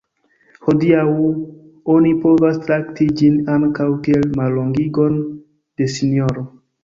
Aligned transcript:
Hodiaŭ 0.67 1.03
oni 1.95 2.13
povas 2.23 2.57
trakti 2.63 3.07
ĝin 3.21 3.37
ankaŭ 3.57 3.87
kiel 4.07 4.25
mallongigon 4.41 5.19
de 5.21 5.93
sinjoro. 5.97 6.47